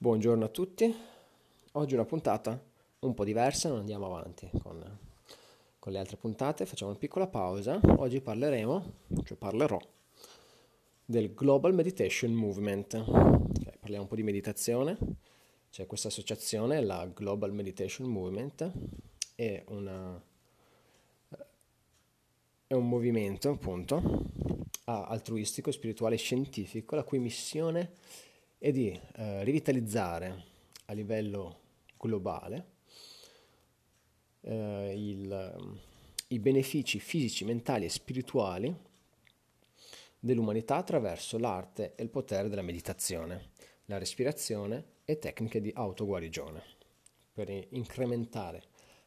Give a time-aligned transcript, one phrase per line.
[0.00, 0.94] Buongiorno a tutti,
[1.72, 2.62] oggi una puntata
[3.00, 4.80] un po' diversa, non andiamo avanti con,
[5.80, 8.92] con le altre puntate, facciamo una piccola pausa, oggi parleremo,
[9.24, 9.76] cioè parlerò,
[11.04, 14.96] del Global Meditation Movement, okay, parliamo un po' di meditazione,
[15.68, 18.70] c'è questa associazione, la Global Meditation Movement,
[19.34, 20.22] è, una,
[22.68, 24.26] è un movimento appunto
[24.84, 27.90] altruistico, spirituale e scientifico, la cui missione è
[28.58, 30.44] di eh, rivitalizzare
[30.86, 31.60] a livello
[31.96, 32.66] globale
[34.40, 35.80] eh, il,
[36.28, 38.74] i benefici fisici, mentali e spirituali
[40.18, 43.50] dell'umanità attraverso l'arte e il potere della meditazione,
[43.86, 46.62] la respirazione e tecniche di autoguarigione,
[47.32, 48.62] per incrementare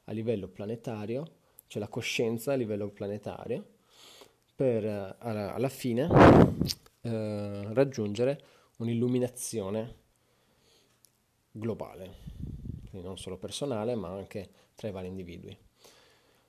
[0.06, 3.66] a livello planetario, cioè la coscienza a livello planetario,
[4.56, 6.08] per eh, alla fine
[7.02, 8.44] eh, raggiungere
[8.82, 9.96] un'illuminazione
[11.52, 12.16] globale,
[12.90, 15.56] quindi non solo personale, ma anche tra i vari individui,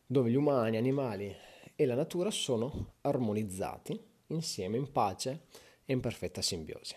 [0.06, 1.34] dove gli umani, animali
[1.76, 5.46] e la natura sono armonizzati insieme in pace
[5.84, 6.96] e in perfetta simbiosi.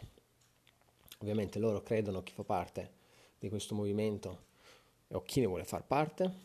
[1.19, 2.93] Ovviamente loro credono, chi fa parte
[3.37, 4.43] di questo movimento
[5.09, 6.43] o chi ne vuole far parte,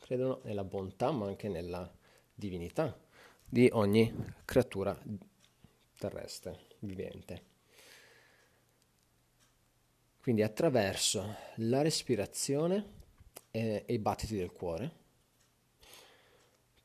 [0.00, 1.90] credono nella bontà ma anche nella
[2.34, 2.98] divinità
[3.44, 4.12] di ogni
[4.44, 4.98] creatura
[5.96, 7.52] terrestre, vivente.
[10.24, 12.92] Quindi attraverso la respirazione
[13.50, 14.90] e, i battiti del cuore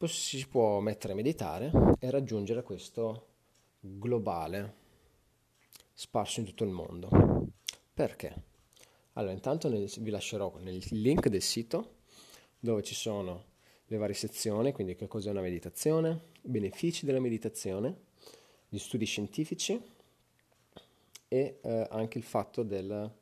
[0.08, 3.28] si può mettere a meditare e raggiungere questo
[3.80, 4.74] globale
[5.94, 7.48] sparso in tutto il mondo.
[7.94, 8.36] Perché?
[9.14, 12.00] Allora, intanto nel, vi lascerò nel link del sito
[12.60, 13.46] dove ci sono
[13.86, 18.00] le varie sezioni, quindi che cos'è una meditazione, i benefici della meditazione,
[18.68, 19.82] gli studi scientifici
[21.30, 23.16] e eh, anche il fatto del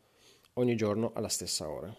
[0.57, 1.95] ogni giorno alla stessa ora.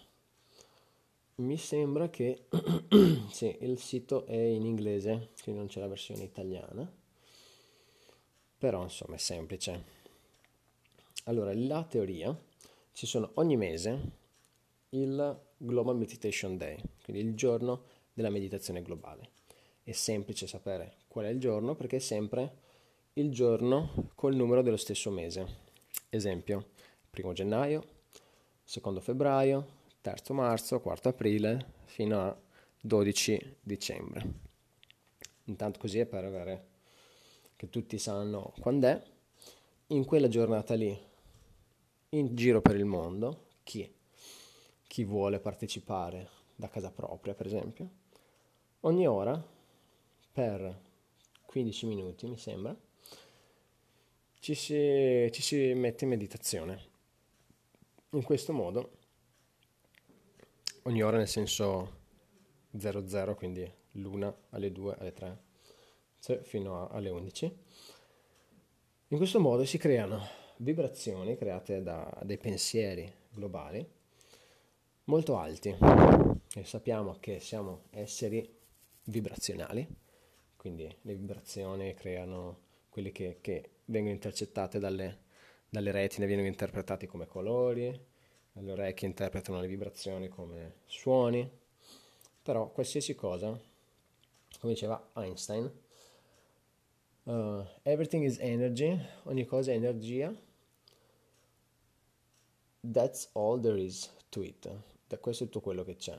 [1.37, 2.47] Mi sembra che
[3.31, 6.91] sì, il sito è in inglese, quindi non c'è la versione italiana,
[8.58, 9.97] però insomma è semplice.
[11.24, 12.36] Allora, la teoria,
[12.92, 14.01] ci sono ogni mese
[14.91, 19.30] il Global Meditation Day, quindi il giorno della meditazione globale.
[19.85, 22.67] È semplice sapere qual è il giorno perché è sempre
[23.14, 25.67] il giorno col numero dello stesso mese.
[26.11, 26.70] Esempio,
[27.11, 27.98] primo gennaio,
[28.68, 29.67] secondo febbraio,
[30.02, 32.39] terzo marzo, quarto aprile fino a
[32.83, 34.33] 12 dicembre.
[35.45, 36.67] Intanto così è per avere
[37.56, 39.02] che tutti sanno quando è.
[39.86, 40.95] In quella giornata lì,
[42.11, 43.90] in giro per il mondo, chi,
[44.86, 47.89] chi vuole partecipare da casa propria, per esempio,
[48.80, 49.42] ogni ora
[50.30, 50.79] per
[51.46, 52.77] 15 minuti, mi sembra,
[54.40, 56.87] ci si, ci si mette in meditazione
[58.11, 58.91] in questo modo,
[60.85, 61.96] ogni ora nel senso
[62.70, 65.39] 00, quindi l'una alle 2, alle 3,
[66.20, 67.57] cioè fino a, alle 11,
[69.08, 70.27] in questo modo si creano
[70.58, 73.86] vibrazioni create da dei pensieri globali
[75.05, 75.77] molto alti.
[76.55, 78.57] E sappiamo che siamo esseri
[79.05, 79.86] vibrazionali,
[80.57, 85.27] quindi le vibrazioni creano quelle che, che vengono intercettate dalle
[85.68, 88.06] dalle retine vengono interpretati come colori,
[88.52, 91.48] le orecchie interpretano le vibrazioni come suoni,
[92.42, 93.48] però qualsiasi cosa,
[94.58, 95.70] come diceva Einstein,
[97.24, 100.34] uh, everything is energy, ogni cosa è energia,
[102.90, 104.68] that's all there is to it,
[105.06, 106.18] da questo è tutto quello che c'è.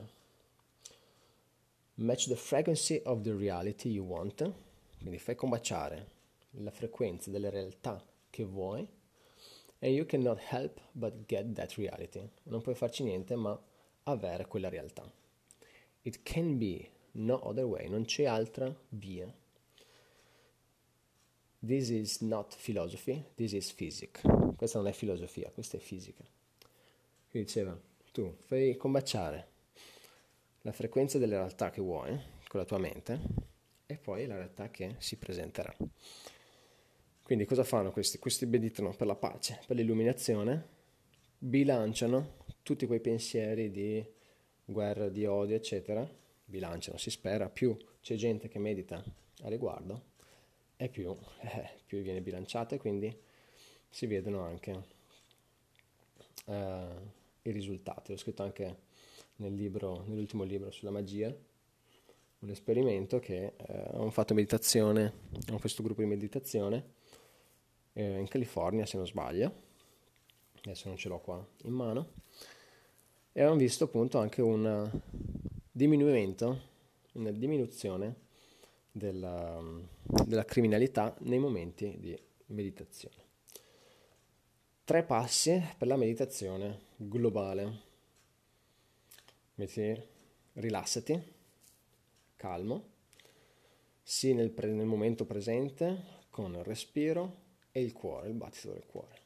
[1.94, 4.50] Match the frequency of the reality you want,
[4.98, 6.18] quindi fai combaciare
[6.52, 8.88] la frequenza delle realtà che vuoi
[9.80, 12.28] And you cannot help but get that reality.
[12.44, 13.58] Non puoi farci niente ma
[14.04, 15.10] avere quella realtà.
[16.02, 19.32] It can be no other way, non c'è altra via.
[21.62, 24.22] This is not philosophy, this is physics.
[24.56, 26.24] Questa non è filosofia, questa è fisica.
[27.30, 27.78] Qui diceva,
[28.12, 29.48] tu fai combaciare
[30.62, 32.18] la frequenza delle realtà che vuoi
[32.48, 33.20] con la tua mente
[33.86, 35.74] e poi la realtà che si presenterà.
[37.30, 38.18] Quindi cosa fanno questi?
[38.18, 40.66] Questi meditano per la pace, per l'illuminazione,
[41.38, 44.04] bilanciano tutti quei pensieri di
[44.64, 46.04] guerra, di odio, eccetera,
[46.44, 49.00] bilanciano, si spera, più c'è gente che medita
[49.42, 50.06] a riguardo
[50.74, 53.16] e più, eh, più viene bilanciata e quindi
[53.88, 54.86] si vedono anche
[56.46, 56.86] eh,
[57.42, 58.10] i risultati.
[58.10, 58.76] L'ho scritto anche
[59.36, 61.32] nel libro, nell'ultimo libro sulla magia,
[62.40, 65.12] un esperimento che eh, hanno fatto meditazione,
[65.46, 66.98] hanno questo gruppo di meditazione
[68.00, 69.52] eh, in California se non sbaglio,
[70.62, 72.12] adesso non ce l'ho qua in mano,
[73.32, 74.90] e abbiamo visto appunto anche un
[75.70, 76.68] diminuimento,
[77.12, 78.28] una diminuzione
[78.90, 79.62] della,
[80.24, 83.28] della criminalità nei momenti di meditazione.
[84.84, 87.88] Tre passi per la meditazione globale.
[89.54, 90.02] Metti,
[90.54, 91.22] rilassati,
[92.34, 92.88] calmo,
[94.02, 98.86] sii nel, pre- nel momento presente con il respiro e il cuore, il battito del
[98.86, 99.18] cuore.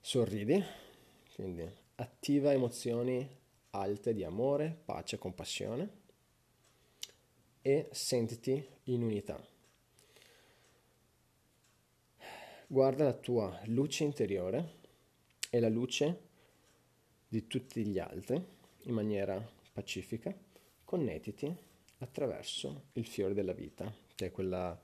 [0.00, 0.62] Sorridi,
[1.34, 3.28] quindi attiva emozioni
[3.70, 5.90] alte di amore, pace compassione
[7.60, 9.38] e sentiti in unità.
[12.66, 14.76] Guarda la tua luce interiore
[15.50, 16.26] e la luce
[17.28, 18.42] di tutti gli altri
[18.82, 19.42] in maniera
[19.72, 20.34] pacifica,
[20.84, 21.54] connettiti
[21.98, 24.78] attraverso il fiore della vita, che è quella,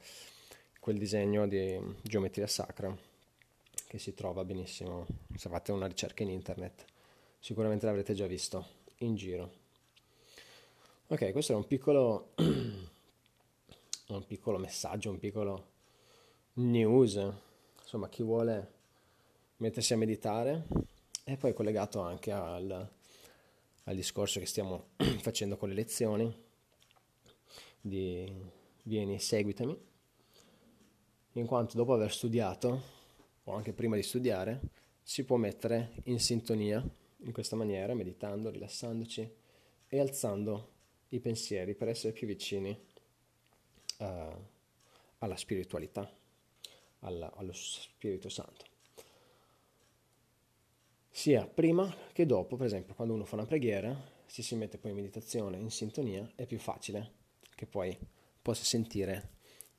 [0.85, 2.95] quel disegno di geometria sacra
[3.87, 6.85] che si trova benissimo se fate una ricerca in internet.
[7.39, 8.67] Sicuramente l'avrete già visto
[8.99, 9.51] in giro.
[11.07, 15.69] Ok, questo è un piccolo, un piccolo messaggio, un piccolo
[16.57, 17.33] news,
[17.81, 18.73] insomma chi vuole
[19.57, 20.67] mettersi a meditare
[21.25, 22.91] e poi collegato anche al,
[23.85, 24.89] al discorso che stiamo
[25.23, 26.31] facendo con le lezioni
[27.81, 28.31] di
[28.83, 29.93] vieni seguitami
[31.35, 32.83] in quanto dopo aver studiato
[33.45, 34.61] o anche prima di studiare
[35.03, 36.83] si può mettere in sintonia
[37.19, 39.31] in questa maniera meditando, rilassandoci
[39.89, 40.73] e alzando
[41.11, 42.77] i pensieri per essere più vicini
[43.99, 44.05] uh,
[45.19, 46.11] alla spiritualità,
[47.01, 48.73] alla, allo Spirito Santo.
[51.11, 53.97] Sia prima che dopo, per esempio, quando uno fa una preghiera,
[54.27, 57.13] se si mette poi in meditazione, in sintonia, è più facile
[57.55, 57.97] che poi
[58.43, 59.31] possa sentire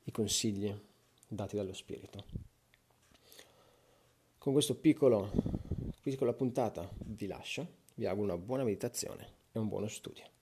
[0.04, 0.74] i consigli
[1.26, 2.24] dati dallo Spirito.
[4.38, 5.28] Con questa piccola
[6.34, 10.35] puntata vi lascio, vi auguro una buona meditazione e un buono studio.